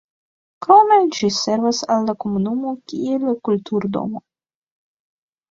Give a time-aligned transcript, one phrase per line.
[0.67, 4.25] Krome ĝi servas al la komunumo kiel kulturdomo.